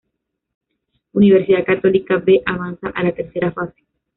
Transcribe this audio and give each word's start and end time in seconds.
Universidad 1.13 1.63
Católica 1.63 2.17
B 2.17 2.41
avanza 2.43 2.87
a 2.89 3.03
la 3.03 3.13
tercera 3.13 3.51
fase. 3.51 3.83